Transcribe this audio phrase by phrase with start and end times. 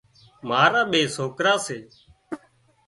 [0.47, 1.77] مارا ٻي سوڪرا سي۔